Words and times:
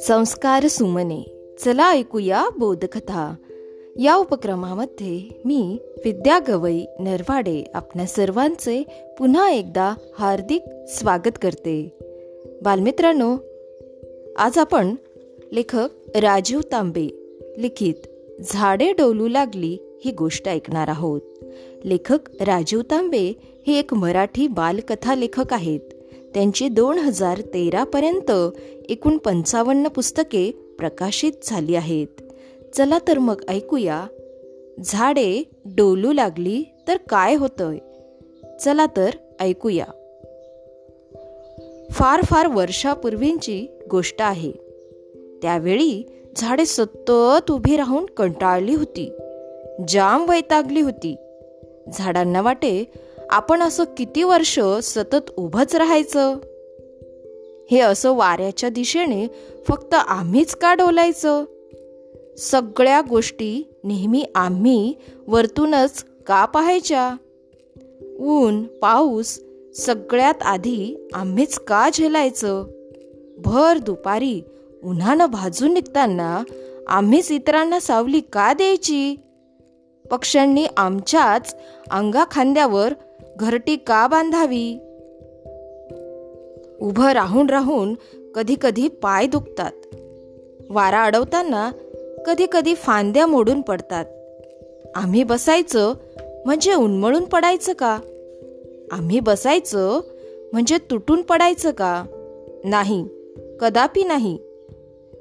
संस्कार 0.00 0.66
सुमने 0.68 1.52
चला 1.64 1.92
ऐकूया 1.92 2.48
बोधकथा. 2.58 3.34
या 3.96 4.16
उपक्रमामध्ये 4.16 5.40
मी 5.44 5.78
विद्या 6.04 6.38
गवई 6.48 6.84
नरवाडे 6.98 7.64
आपल्या 7.74 8.06
सर्वांचे 8.06 8.82
पुन्हा 9.18 9.50
एकदा 9.50 9.94
हार्दिक 10.18 10.62
स्वागत 10.88 11.38
करते. 11.42 11.98
बालमित्रांनो 12.62 13.36
आज 14.36 14.58
आपण 14.58 14.94
लेखक 15.52 15.88
राजीव 16.14 16.60
तांबे 16.72 17.38
लिखित 17.58 17.94
झाडे 18.42 18.92
डोलू 18.92 19.28
लागली 19.28 19.78
ही 20.04 20.10
गोष्ट 20.10 20.48
ऐकणार 20.48 20.88
आहोत. 20.88 21.20
लेखक 21.84 22.18
राजीव 22.40 22.80
तांबे 22.80 23.55
हे 23.66 23.78
एक 23.78 23.94
मराठी 23.94 24.48
बालकथा 24.48 25.14
लेखक 25.14 25.52
आहेत. 25.52 25.80
त्यांची 26.34 26.68
दोन 26.68 26.98
हजार 26.98 27.40
तेरापर्यंत 27.40 28.30
एकूण 28.88 29.16
पंचावन्न 29.16 29.88
पुस्तके 29.88 30.50
प्रकाशित 30.78 31.32
झाली 31.42 31.74
आहेत. 31.74 32.06
चला 32.76 32.98
तर 33.08 33.18
मग 33.18 33.42
ऐकूया. 33.48 34.06
झाडे 34.84 35.42
डोलू 35.64 36.12
लागली 36.12 36.64
तर 36.88 36.96
काय 36.96 37.34
होतंय? 37.34 37.78
चला 38.56 38.86
तर 38.96 39.10
ऐकूया. 39.40 39.86
फार 41.90 42.20
फार 42.24 42.46
वर्षापूर्वींची 42.46 43.66
गोष्ट 43.90 44.22
आहे. 44.22 44.52
त्यावेळी 45.42 46.02
झाडे 46.36 46.66
सतत 46.66 47.50
उभी 47.50 47.76
राहून 47.76 48.06
कंटाळली 48.06 48.74
होती. 48.74 49.12
जाम 49.88 50.30
वैतागली 50.30 50.80
होती. 50.80 51.16
झाडांना 51.94 52.40
वाटे 52.40 52.84
आपण 53.30 53.62
असं 53.62 53.84
किती 53.96 54.22
वर्ष 54.22 54.60
सतत 54.82 55.30
उभंच 55.36 55.76
राहायचं? 55.76 56.36
हे 57.70 57.80
असं 57.80 58.16
वाऱ्याच्या 58.16 58.68
दिशेने 58.68 59.26
फक्त 59.68 59.94
आम्हीच 59.94 60.54
का 60.54 60.74
डोलायचं? 60.74 61.44
सगळ्या 62.38 63.00
गोष्टी 63.00 63.74
नेहमी 63.84 64.24
आम्ही 64.34 64.94
वरतूनच 65.26 66.04
का 66.26 66.44
पाहायच्या? 66.44 67.16
ऊन 68.18 68.62
पाऊस 68.62 69.40
सगळ्यात 69.76 70.42
आधी 70.42 71.08
आम्हीच 71.14 71.58
का 71.58 71.88
झेलायचं? 71.94 72.66
भर 73.38 73.78
दुपारी 73.78 74.42
उन्हानं 74.84 75.26
भाजून 75.26 75.72
निघताना 75.72 76.42
आम्हीच 76.88 77.32
इतरांना 77.32 77.80
सावली 77.80 78.20
का 78.20 78.52
द्यायची? 78.52 79.16
पक्ष्यांनी 80.10 80.66
आमच्याच 80.76 81.56
अंगा 81.90 82.24
खांद्यावर 82.30 82.94
घरटी 83.36 83.76
का 83.76 84.06
बांधावी? 84.06 84.78
उभं 86.80 87.12
राहून 87.12 87.50
राहून 87.50 87.94
कधी 88.34 88.56
कधी 88.60 88.88
पाय 88.88 89.26
दुखतात. 89.26 89.72
वारा 90.70 91.04
अडवताना 91.04 91.70
कधी 92.26 92.46
कधी 92.52 92.74
फांद्या 92.74 93.26
मोडून 93.26 93.60
पडतात. 93.60 94.04
आम्ही 94.94 95.24
बसायचं 95.24 95.94
म्हणजे 96.44 96.74
उन्मळून 96.74 97.24
पडायचं 97.24 97.72
का? 97.72 97.98
आम्ही 98.92 99.20
बसायचं 99.20 100.00
म्हणजे 100.52 100.78
तुटून 100.78 101.22
पडायचं 101.22 101.70
का? 101.70 102.04
नाही 102.64 103.08
कदापि 103.60 104.04
नाही. 104.04 104.38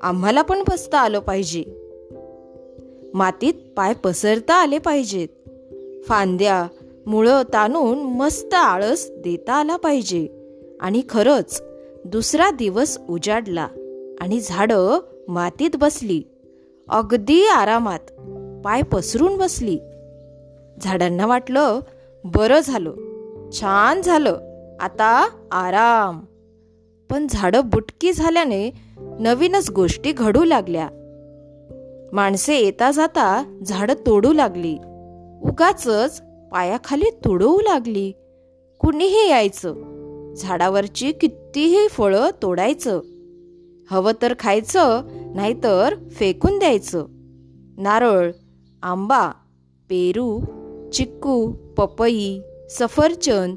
आम्हाला 0.00 0.42
पण 0.42 0.62
बसता 0.68 0.98
आलं 0.98 1.18
पाहिजे. 1.18 1.64
मातीत 3.14 3.54
पाय 3.76 3.94
पसरता 3.94 4.54
आले 4.54 4.78
पाहिजेत. 4.78 5.28
फांद्या 6.08 6.66
मुळं 7.08 7.42
ताणून 7.42 7.98
मस्त 8.02 8.54
आळस 8.54 9.10
देता 9.10 9.52
आला 9.52 9.76
पाहिजे. 9.76 10.28
आणि 10.80 11.02
खरंच 11.08 11.62
दुसरा 12.04 12.50
दिवस 12.50 12.98
उजाडला 13.08 13.68
आणि 14.20 14.40
झाडं 14.40 14.98
मातीत 15.28 15.70
बसली. 15.76 16.22
अगदी 16.88 17.46
आरामात 17.46 17.98
पाय 18.64 18.82
पसरून 18.82 19.36
बसली. 19.36 19.78
झाडांना 20.80 21.26
वाटलं 21.26 21.80
बरं 22.24 22.60
झालं. 22.64 22.92
छान 23.52 24.02
झालं. 24.02 24.36
आता 24.80 25.28
आराम. 25.52 26.20
पण 27.10 27.26
झाडं 27.30 27.60
बुटकी 27.64 28.12
झाल्याने 28.12 28.70
नवीनच 28.98 29.70
गोष्टी 29.70 30.12
घडू 30.12 30.44
लागल्या. 30.44 30.88
माणसे 32.12 32.58
येता 32.58 32.90
जाता 32.90 33.54
झाडं 33.66 33.94
तोडू 33.94 34.32
लागली. 34.32 34.74
उगाच 35.42 35.88
पायाखाली 36.52 37.10
तुडवू 37.24 37.60
लागली. 37.60 38.12
कुणीही 38.78 39.28
यायचं. 39.28 39.74
झाडावरची 40.34 41.12
कितीही 41.12 41.88
फळं 41.88 42.30
तोडायचं. 42.42 43.00
हवं 43.90 44.12
तर 44.22 44.34
खायचं 44.38 45.02
नाहीतर 45.34 45.94
फेकून 46.10 46.58
द्यायचं. 46.58 47.06
नारळ 47.76 48.30
आंबा 48.82 49.30
पेरू 49.88 50.40
चिक्कू 50.90 51.50
पपई 51.50 52.40
सफरचंद 52.70 53.56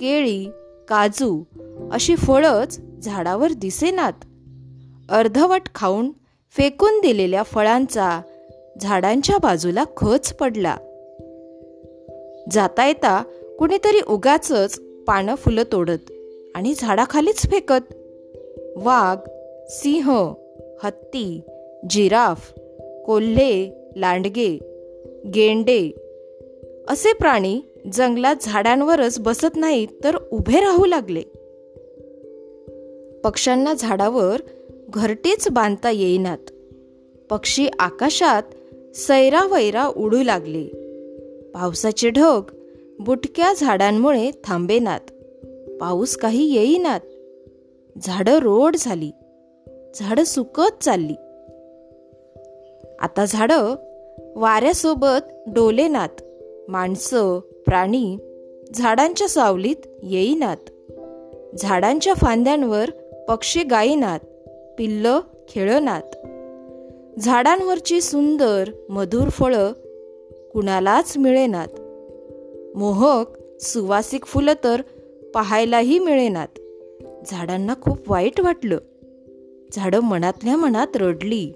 केळी 0.00 0.44
काजू 0.88 1.42
अशी 1.92 2.16
फळंच 2.16 2.80
झाडावर 2.80 3.52
दिसेनात. 3.52 4.12
अर्धवट 5.08 5.62
खाऊन 5.74 6.10
फेकून 6.56 7.00
दिलेल्या 7.00 7.42
फळांचा 7.42 8.20
झाडांच्या 8.80 9.38
बाजूला 9.38 9.84
खच 9.96 10.32
पडला. 10.32 10.76
जाता 12.50 12.86
येता 12.86 13.22
कुणीतरी 13.58 14.00
उगाच 14.08 14.52
पानं 15.06 15.34
फुलं 15.34 15.62
तोडत 15.72 16.12
आणि 16.54 16.74
झाडाखालीच 16.76 17.38
फेकत. 17.38 17.94
वाघ 18.76 19.18
सिंह 19.68 20.34
हत्ती 20.84 21.40
जिराफ 21.90 22.52
कोल्हे 23.06 23.70
लांडगे 23.96 24.58
गेंडे 25.34 25.90
असे 26.88 27.12
प्राणी 27.12 27.60
जंगलात 27.92 28.36
झाडांवरच 28.40 29.18
बसत 29.20 29.56
नाहीत 29.56 29.88
तर 30.04 30.16
उभे 30.32 30.60
राहू 30.60 30.84
लागले. 30.84 31.22
पक्ष्यांना 33.24 33.74
झाडावर 33.74 34.40
घरटेच 34.88 35.48
बांधता 35.48 35.90
येईनात. 35.90 36.50
पक्षी 37.30 37.68
आकाशात 37.78 38.42
सैरावैरा 38.96 39.86
उडू 39.86 40.22
लागले. 40.22 40.81
पावसाचे 41.54 42.10
ढग 42.10 42.40
बुटक्या 42.98 43.52
झाडांमुळे 43.58 44.30
थांबेनात. 44.44 45.00
पाऊस 45.80 46.16
काही 46.16 46.54
येईनात. 46.54 47.00
झाडं 48.02 48.38
रोड 48.38 48.76
झाली. 48.78 49.10
झाडं 49.94 50.24
सुकत 50.24 50.82
चालली. 50.82 51.14
आता 53.00 53.24
झाडं 53.28 53.74
वाऱ्यासोबत 54.36 55.32
डोलेनात. 55.46 56.22
माणसं 56.68 57.38
प्राणी 57.38 58.16
झाडांच्या 58.74 59.28
सावलीत 59.28 59.86
येईनात. 60.02 60.56
झाडांच्या 61.58 62.14
फांद्यांवर 62.14 62.90
पक्षी 63.28 63.62
गाईनात 63.62 64.20
पिल्ल 64.78 65.18
खेळनात. 65.48 66.02
झाडांवरची 67.18 68.00
सुंदर 68.00 68.68
मधुर 68.88 69.28
फळं 69.28 69.72
कुणालाच 70.52 71.18
मिळेनात. 71.18 71.68
मोहक 72.76 73.26
सुवासिक 73.60 74.24
फुलं 74.24 74.52
तर 74.64 74.82
पाहायलाही 75.34 75.98
मिळेनात. 75.98 76.48
झाडांना 77.26 77.74
खूप 77.80 78.10
वाईट 78.10 78.40
वाटलं. 78.40 78.78
झाडं 79.72 80.00
मनातल्या 80.00 80.56
मनात 80.56 80.86
रडली. 80.94 81.52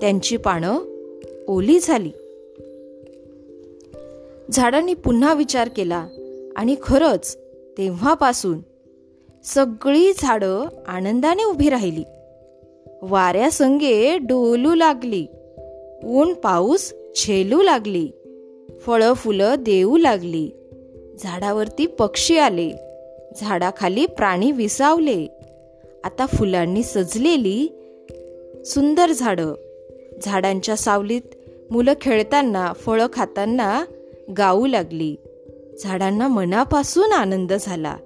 त्यांची 0.00 0.36
पानं 0.36 0.78
ओली 1.48 1.80
झाली. 1.80 2.10
झाडांनी 4.52 4.94
पुन्हा 4.94 5.34
विचार 5.34 5.68
केला 5.76 6.08
आणि 6.56 6.76
खरंच 6.82 7.36
तेव्हापासून 7.78 8.58
सगळी 9.44 10.12
झाडं 10.18 10.66
आनंदाने 10.86 11.44
उभी 11.44 11.70
राहिली. 11.70 12.04
वाऱ्यासंगे 13.02 14.18
डोलू 14.18 14.74
लागली. 14.74 15.26
ऊन 16.04 16.34
पाऊस 16.34 16.94
झेलू 17.16 17.62
लागली. 17.62 18.08
फळं 18.86 19.12
फुलं 19.12 19.54
देऊ 19.58 19.96
लागली. 19.96 20.50
झाडावरती 21.18 21.86
पक्षी 21.86 22.38
आले. 22.38 22.70
झाडाखाली 23.36 24.06
प्राणी 24.06 24.52
विसावले. 24.52 25.26
आता 26.04 26.26
फुलांनी 26.26 26.82
सजलेली 26.82 27.68
सुंदर 28.66 29.10
झाडं. 29.10 29.54
झाडांच्या 30.22 30.76
सावलीत 30.76 31.20
मुलं 31.70 31.92
खेळताना 32.00 32.72
फळं 32.72 33.06
खाताना 33.12 33.84
गाऊ 34.38 34.66
लागली. 34.66 35.16
झाडांना 35.78 36.28
मनापासून 36.28 37.12
आनंद 37.12 37.52
झाला. 37.60 37.96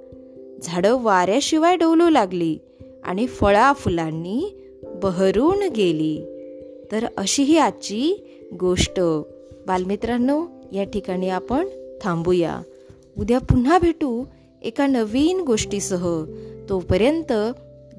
झाडं 0.63 1.03
वाऱ्याशिवाय 1.03 1.77
डोलू 1.77 2.11
लागली 2.11 2.59
आणि 3.05 3.27
फळा 3.27 3.73
फुलांनी 3.73 4.57
बहरून 4.83 5.69
गेली. 5.69 6.23
तर 6.93 7.07
अशी 7.17 7.43
ही 7.43 7.59
आजची 7.59 8.28
गोष्ट. 8.53 9.01
बालमित्रांनो 9.67 10.47
या 10.73 10.85
ठिकाणी 10.85 11.29
आपण 11.29 11.67
थांबूया. 12.03 12.63
उद्या 13.19 13.39
पुन्हा 13.39 13.79
भेटू 13.79 14.25
एका 14.63 14.87
नवीन 14.87 15.41
गोष्टीसह. 15.41 16.25
तोपर्यंत 16.69 17.33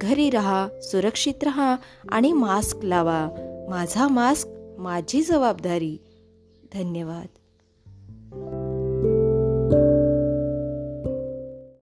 घरी 0.01 0.29
राहा 0.29 0.67
सुरक्षित 0.81 1.43
राहा 1.43 1.75
आणि 2.09 2.33
मास्क 2.33 2.85
लावा. 2.85 3.29
माझा 3.69 4.07
मास्क 4.07 4.47
माझी 4.77 5.21
जबाबदारी. 5.21 5.97
धन्यवाद. 6.73 7.25